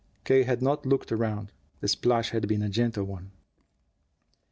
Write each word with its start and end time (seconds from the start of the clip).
K. 0.23 0.41
had 0.41 0.63
not 0.63 0.83
looked 0.83 1.11
around. 1.11 1.51
The 1.79 1.87
splash 1.87 2.31
had 2.31 2.47
been 2.47 2.63
a 2.63 2.69
gentle 2.69 3.03
one. 3.03 3.29